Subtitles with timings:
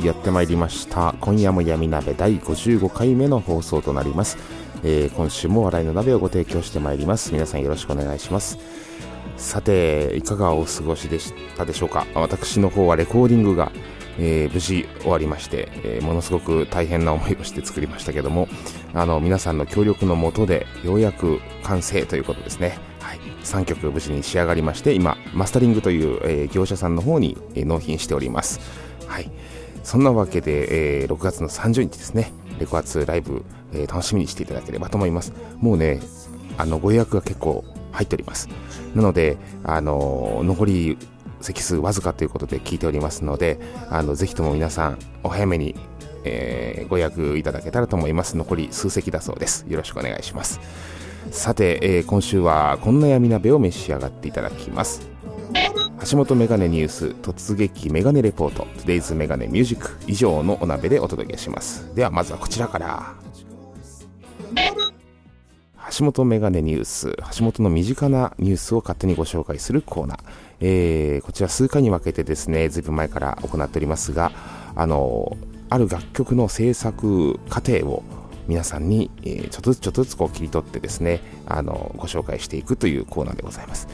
[0.00, 1.14] はいやってまいりました。
[1.20, 4.38] 今夜も闇鍋第55回目の放送となります、
[4.82, 7.34] えー、今週も笑いの鍋をご提供してまいります。
[7.34, 8.56] 皆さんよろしくお願いします。
[9.36, 12.06] さていかがお過ごしでしたでしょうか？
[12.14, 13.72] 私の方はレコーディングが、
[14.18, 18.48] えー、無事終わりまして、えー、ものすごく大変な思いをして作りましたけども
[18.94, 22.78] あの皆さんの協力のもとでようやく完成ということですね。
[23.00, 28.60] はい、3曲無事に仕上がりまして今マスタリングという、えー、業者さんの方に、えー、納品しております。
[29.06, 29.30] はい。
[29.82, 35.32] そんなわけで、えー、6月の30日ですね、レコアツライブ、えー、楽しみにしていただければと思います。
[35.58, 36.00] もうね、
[36.58, 38.48] あの、ご予約が結構入っております。
[38.94, 40.98] なので、あの、残り
[41.40, 43.58] 席数わずかということで聞いておりますので、
[43.88, 45.74] あの、ぜひとも皆さん、お早めに、
[46.24, 48.36] えー、ご予約いただけたらと思います。
[48.36, 49.64] 残り数席だそうです。
[49.68, 50.60] よろしくお願いします。
[51.30, 55.08] さて、え、今週はこんな闇鍋を召し上がっていただきます。
[56.08, 61.94] 橋本メガネニュース突撃メガネレポート Today's メガネミュージック以上のお鍋でお届けします。
[61.94, 63.14] ではまずはこちらから。
[65.98, 70.18] 橋本メガネニュース橋本の身近なニュースを勝手にご紹介するコーナー、
[70.60, 74.30] えー、こちら数回に分けてですねずいぶん前から行っておりますが
[74.76, 75.36] あの
[75.68, 78.04] ある楽曲の制作過程を
[78.46, 83.88] 皆さんに、えー、ちょっとずつちょっとずつこう切り取ってですねあのご紹介していくというコーナーでございます。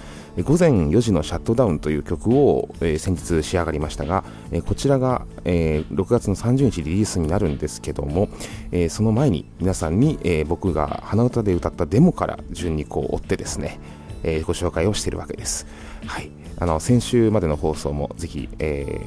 [0.44, 8.28] 午前4時のシャットダウンという曲を、え、先日仕上がりましたが、え、こちらが、え、6月の30日リリースになるんですけども、
[8.70, 13.78] えその前に皆さんに、え僕が鼻歌で歌ったデモから順にこう追ってですね、
[14.24, 15.66] えご紹介をしているわけです。
[16.04, 19.00] はい、あの先週までの放送もぜひ、え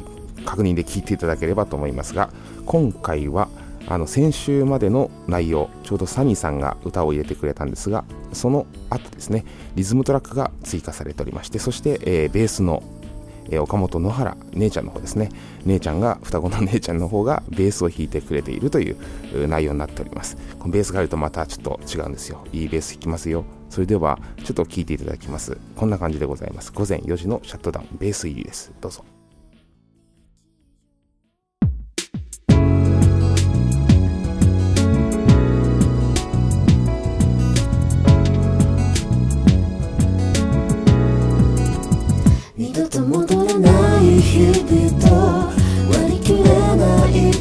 [0.45, 2.29] 確認で聞いていただければと思いますが
[2.65, 3.49] 今回は
[3.89, 9.43] 「あの先週までの内容ちょうどサニーさんが歌を入れてくれたんですがその後ですね
[9.75, 12.83] リズムトラックが追加されておりましてそして、えー、ベースの、
[13.49, 15.29] えー、岡本野原姉ちゃんの方ですね。
[15.65, 20.37] 姉ちゃんが双子の姉ちゃんの方がベースを弾いてくれているという内容になっております。
[20.59, 22.45] このベースがあるとまたちょっと違うんですよ。
[22.53, 23.43] いいベース弾きますよ。
[23.69, 25.57] それではちょっと聴いていただきます。
[25.75, 26.71] こんな感じでございます。
[26.71, 28.71] 午前4時のシャットダウンベース入りです。
[28.81, 29.03] どうぞ。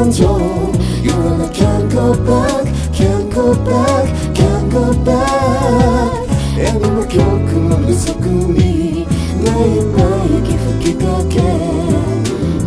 [0.00, 6.28] You and I can't go back, can't go back, can't go back.
[6.56, 9.06] And I'm a girl, I'm a sukuni.
[9.44, 11.36] 나의 나에게 후기 닿게.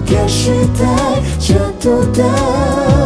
[0.05, 3.02] 가시다, 찾도다.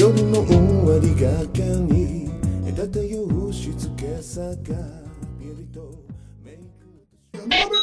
[0.00, 1.60] 夜の終わりがか
[1.92, 2.30] に
[2.74, 4.54] 隔たようしつけさが
[5.38, 5.92] ピリと
[6.42, 6.56] メイ
[7.38, 7.79] ク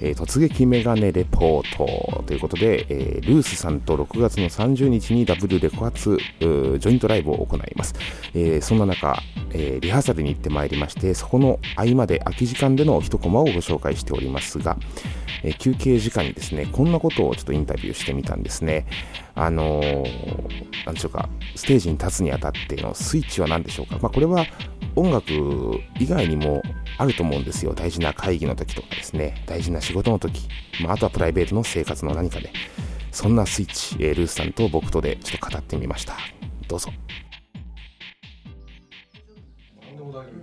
[0.00, 7.94] えー突撃メガネレポートということで、えールースさんと6月の30日にダブルレコ発ジョイントライブを行います。
[8.34, 9.20] えーそんな中、
[9.52, 14.76] えーリハーサルに行ってまいりまして、そこの合間で空き時間での一コマをご紹介しておりますが、
[15.42, 18.86] えー休憩時間にですね、こんなことをちょっとインタビューしてみたんですね。
[19.34, 23.98] あのーでしょうか、ステージに立つにあたってのスイッチは何でしょうか。
[24.00, 24.44] まあ、これは
[24.96, 25.32] 音楽
[25.98, 26.62] 以外にも
[27.00, 27.72] あると思うんですよ。
[27.72, 30.48] 大事な会議の時とかですね、大事な仕事の時、
[30.82, 32.52] まあ、あとはプライベートの生活の何かで、
[33.10, 36.14] そんなスイッチ、えールースさんと僕とでちょっと語ってみました。
[36.68, 36.90] どうぞ。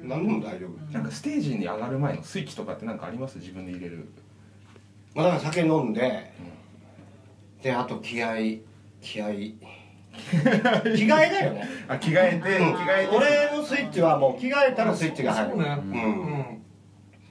[0.01, 3.37] 何でも大丈夫なんかステージに上がる前のスイッチとかって何かあります？
[3.37, 4.09] 自分で入れる。
[5.13, 6.33] まあだから酒飲んで、
[7.61, 8.61] であと気合
[9.01, 9.27] 気合
[10.17, 10.37] 着
[10.87, 11.53] 替えだよ。
[11.53, 13.15] ねあ、着替えて、うん。
[13.15, 15.51] 俺のスイッチはもう着替えたらスイッチが入る。
[15.51, 15.77] そうね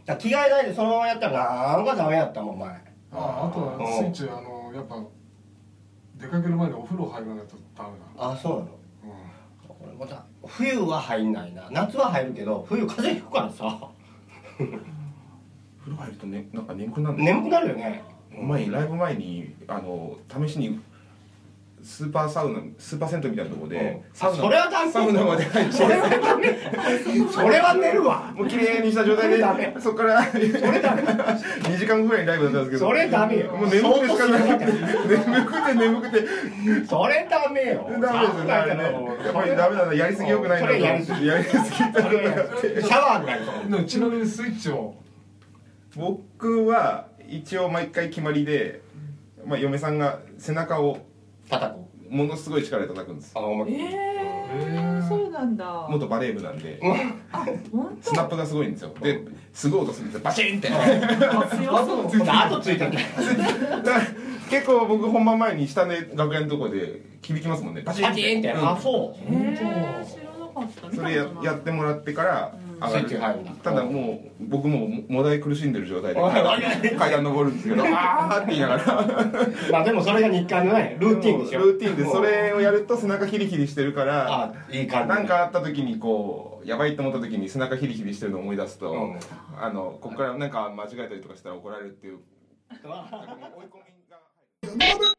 [0.08, 0.16] うん。
[0.18, 2.68] 着替えないでそのままやったらなんかダメやったもん前。
[3.12, 5.02] ああとはスイッチあのやっぱ
[6.16, 8.64] 出かける前にお風呂入らないとダメだあそうなの。
[8.64, 11.68] う俺また冬は入んないな。
[11.70, 13.88] 夏は入るけど冬風邪ひくからさ。
[15.86, 18.02] 風呂入るとね、なんか眠くなる眠くなるよね。
[18.30, 20.16] 前ライブ前にあの
[20.46, 20.80] 試しに
[21.86, 24.12] スーパーサウナスーパー銭湯みたいなところで、うん。
[24.12, 26.58] サウナそれはダメサウナまで入ってそれはダメ
[27.32, 28.32] それは寝るわ。
[28.34, 29.76] もう綺麗にした状態でそれダメ。
[29.78, 31.02] そこからそれダメ。
[31.02, 32.86] 2時間ぐらいライブだったんですけど。
[32.86, 33.52] それダメよ。
[33.52, 36.86] もう眠くてしかなくて眠くて眠くて。
[36.86, 37.88] それダメよ。
[38.00, 38.82] ダメですよねあれね
[39.24, 41.26] やっぱりダメだやりすぎよくないなそれやりすぎ。
[41.26, 41.68] やりすぎた。
[41.68, 44.96] シャワーぐらいちなみにスイッチを。
[45.94, 48.82] 僕は一応毎回決まりで、
[49.46, 50.98] まあ、嫁さんが背中を
[51.48, 53.32] 叩くものすごい力で叩くんです。
[53.34, 53.76] あお前え
[54.48, 55.86] えそうなんだ。
[55.88, 56.80] 元バレー部なんで。
[58.00, 58.90] スナップがすごいんですよ。
[59.02, 59.20] で
[59.52, 60.24] すごい音するんですよ。
[60.24, 60.68] バチンって。
[60.68, 60.76] 強
[61.84, 62.06] そう。
[62.28, 62.92] あとついてる。
[62.92, 62.98] だ
[64.48, 67.82] 結構僕本番前に下で楽屋のとこで響きますもんね。
[67.82, 68.52] バチンって。
[68.52, 69.34] うんあそう。
[69.34, 70.96] ええ知らなかった。
[70.96, 78.84] それややってもらってから上スイッチがただもう僕ももだえ苦しんでる状態で階段登るんですけど あーって言いながら。
[79.72, 81.60] まあでもそれが日課のねルーティンでしょ。
[81.60, 85.08] ルーティンでそれをやると背中ヒリヒリしてるからあいい感じ。
[85.08, 89.16] なんかあった時にこうやばいと思った時に背中ヒリヒリしてるのを思い出すと、うん。
[89.58, 92.18] あのここからなんか間違えたりとかしたら怒られるっていう。
[92.70, 95.15] 追い込みが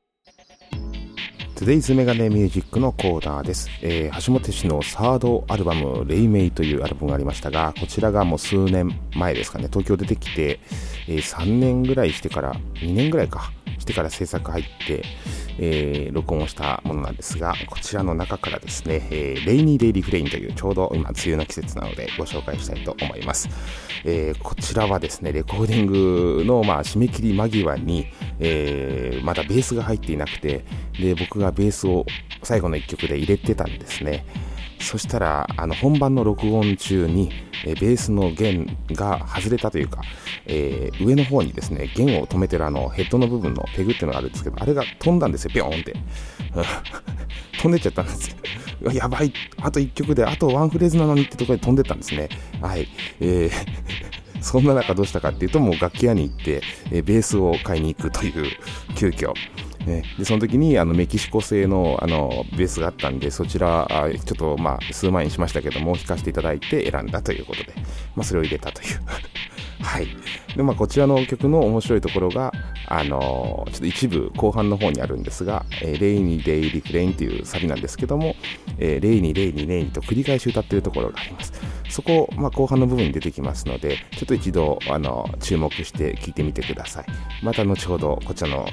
[1.57, 9.65] Today's メガネミュージックのコーナーです、えー橋本氏のサードアルバム「レイメイ」というアルバムがありましたがこちらがもう数年前ですかね。
[9.67, 10.59] 東京出てきて、
[11.07, 13.51] えー3年ぐらいしてから2年ぐらいか。
[13.79, 15.03] してから制作入って、
[15.57, 23.49] えー録音したものなんですがこちらの中からですね、えーレイニーデイリーフレインというちょうど今梅雨の季節なのでご紹介したいと思います、
[24.05, 28.07] えーこちらはですねレコーディングのまあ締め切り間際に、
[28.39, 30.63] えーまだベースが入っていなくて
[30.99, 32.05] で僕がベースを
[32.43, 34.25] 最後の1曲で入れてたんですね。
[34.79, 37.31] そしたらあの本番の録音中に、
[37.65, 40.01] えベースの弦が外れたというか、
[40.45, 45.93] えー上の方にですね弦を止めてるあのヘッドの部分のペグっていうのがあるんですけどあれが飛んだんですよピョーンって。
[47.61, 48.29] 飛んでっちゃったんです
[48.81, 48.91] よ。
[48.93, 49.33] やばい。
[49.61, 52.29] あと1曲であとワンフレーズなのにってところで飛んでったんですね。
[52.61, 52.87] はい。
[53.19, 53.51] えー
[54.39, 58.45] そんな中どうしたかっていうともう楽器屋に行って、えベースを買いに行くという
[58.95, 59.33] 急遽。
[59.87, 67.73] ね、でその時にあのメキシコ製のあのベースがあったんでそちらちょっとまあ数万円しましたけども弾かせていただいて選んだということで、
[68.13, 68.99] まあ、それを入れたという。
[69.79, 70.07] はい。
[70.55, 72.51] でまあこちらの曲の面白いところが
[72.87, 78.35] あのちょっと一部後半の方にあるんですが「えーレイニー・レイ・リフレイン」というサビなんですけども
[78.79, 81.53] 「えーレイニー・レイニー・レイニー」と繰り返し歌っているところがあります。
[81.89, 87.05] そこ、まあ、後半の部分に出てきますのでちょっと一度あの注目して聞いてみてください。
[87.43, 88.67] また後ほどこちらの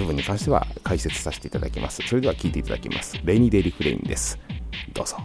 [0.00, 2.02] 部分に関しては解説させていただきます。
[2.06, 3.20] それでは聞いていただきます。
[3.24, 4.38] レイニー・デイリフレインです。
[4.92, 5.16] どうぞ。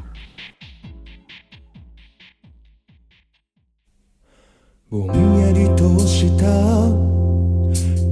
[4.90, 6.46] ぼんやりとした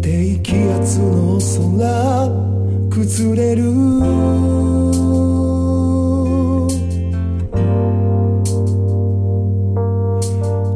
[0.02, 2.30] 低気圧の空
[2.90, 3.64] 崩れる。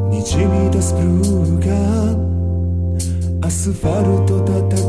[0.08, 4.87] にじみ出すブルーがアスファルト叩けば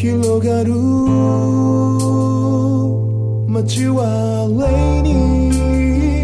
[0.00, 0.70] 広がる。
[3.48, 4.62] 街はレ
[5.00, 5.10] イニ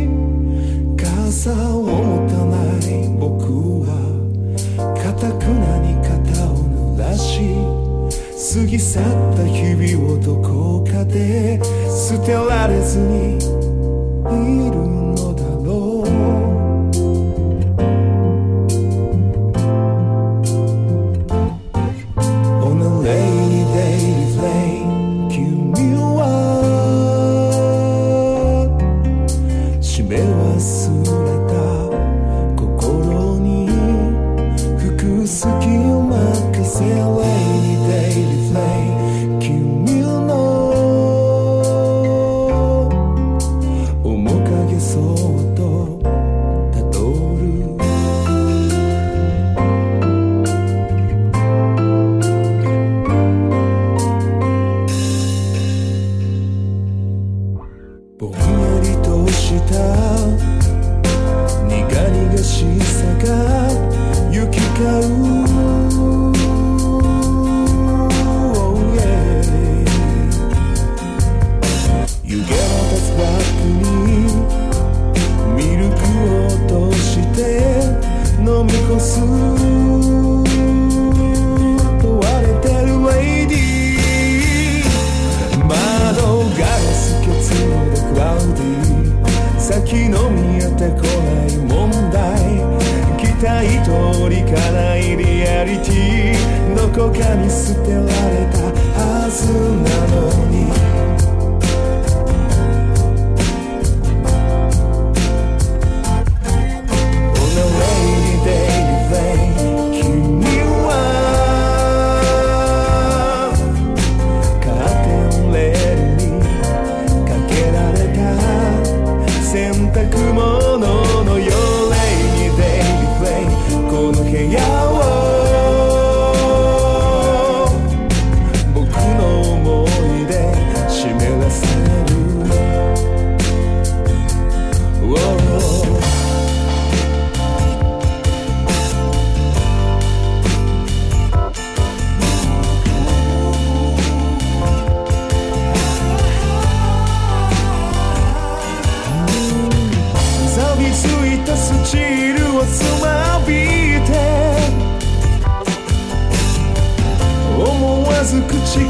[0.06, 1.90] ー傘を持
[2.30, 3.10] たない。
[3.18, 3.90] 僕は
[4.94, 6.14] かたくなに肩
[6.52, 6.54] を
[6.94, 7.40] 濡らし。
[8.54, 9.02] 過ぎ去っ
[9.34, 11.58] た日々をどこかで
[11.90, 13.38] 捨てられずに
[14.68, 14.93] いる。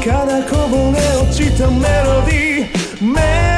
[0.05, 3.54] ず口からこぼれ落ちたメロディーメロディ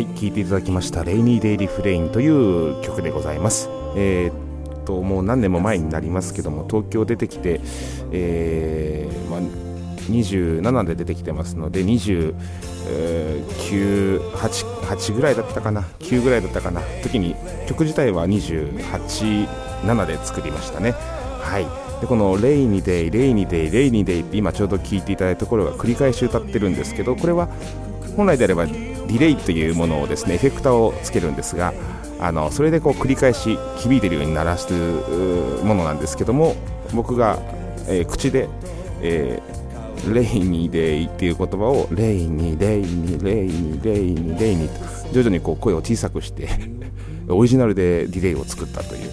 [0.00, 3.68] はい、聴いていただきました「レイニー・デイ・リフレイン」という曲でございます。
[3.96, 7.60] えーっともう何年も前になりますけども東京出てきて、
[8.10, 9.40] えーまあ、
[10.08, 12.34] 27で出てきてますので29、
[14.32, 17.36] 8, 8ぐらいだったかな9ぐらいだったかな時に
[17.68, 19.46] 曲自体は28、
[19.84, 20.94] 7で作りましたね。
[21.42, 21.66] はい
[22.00, 27.50] でこの「rainy day rainy day rainy day」って今ちょうど聴いていただいたところが繰り返し歌ってるんですけどこれは
[28.16, 28.66] 本来であれば
[29.08, 31.72] ディレイというものをですねエフェクターをつけるんですが
[32.20, 36.54] あのそれでこう繰り返し響いてるように鳴らしてるうーものなんですけども
[36.94, 37.38] 僕が、
[37.88, 38.48] えー口で、
[39.02, 39.60] えー
[40.08, 46.48] rainy day っていう言葉を rainy rainy rainy rainy rainy と徐々にこう声を小さくして
[47.28, 49.10] オリジナルでディレイを作ったという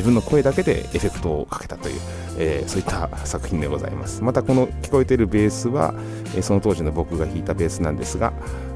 [0.00, 2.00] 自分の声だけでエフェクトをかけたという、
[2.38, 4.22] えーそういった作品でございます。
[4.24, 5.92] またこの聞こえているベースは、
[6.34, 8.32] えーその当時の僕が弾いたベースなんですが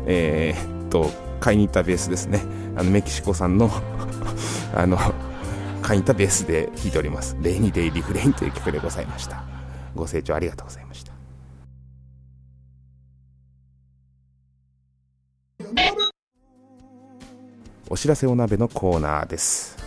[0.07, 2.43] えーっと買いに行ったベースですね。
[2.77, 3.71] あのメキシコ産の
[4.77, 4.99] あの
[5.81, 7.37] 買いに行ったベースで弾いております。
[7.41, 9.43] レイニーデイリフレインという曲でございました。
[9.95, 11.13] ご清聴ありがとうございました。
[17.89, 19.84] お知らせお鍋のコーナーです。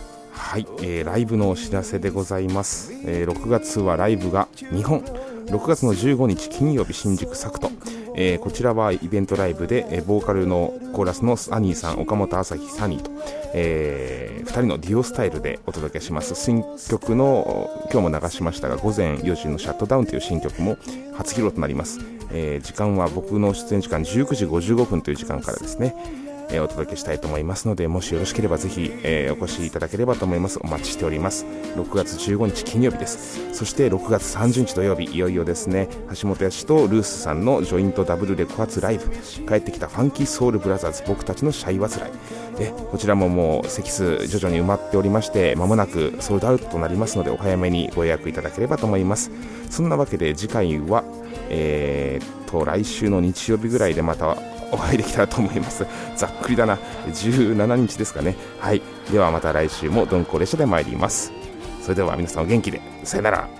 [0.48, 5.00] はい、えーライブのお知らせでございます、えー6月はライブが2本。
[5.00, 7.70] 6月の15日金曜日新宿サクト、
[8.16, 13.10] えーこちらはイベントライブで、えーボーカルのコーラスのサニーさん岡本朝日サニーと、
[13.52, 16.34] え2人のデュオスタイルでお届けします。
[16.34, 20.78] 新曲の今日も流しましたが午前4時のシャットダウンという新曲も
[21.12, 22.00] 初披露となります、
[22.32, 25.94] えー時間は僕の出演時間19時55分という時間からですね。
[26.50, 30.58] えーお届けしたいと思いますのでもしよろしければぜひ、えーお越しいただければと思います。
[30.62, 31.46] お待ちしております。
[31.76, 33.54] 6月15日金曜日です。
[33.54, 35.88] そして6月30日土曜日いよいよですね。
[36.20, 39.08] 橋本康とルースさんのジョイントダブルレコ発ライブ。
[39.46, 42.10] 帰ってきたファンキーソウルブラザーズ僕たちのシャイワズライ
[42.60, 49.30] えこちらももう席数徐々に埋まっておりましてまもなくソールドアウトとなりますのでお早めにご予約いただければと思います。
[49.70, 51.04] そんなわけで次回は
[51.50, 54.36] えーっと来週の日曜日ぐらいでまた
[54.70, 55.86] お会いできたらと思います。
[56.16, 56.78] ざっくりだな。
[57.06, 58.36] 17日ですかね。
[58.60, 58.82] はい。
[59.10, 61.32] ではまた来週も鈍行列車で参ります。
[61.82, 62.80] それでは皆さんお元気で。
[63.04, 63.57] さよなら。